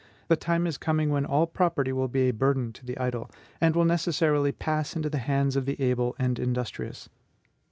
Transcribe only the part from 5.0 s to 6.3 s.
the hands of the able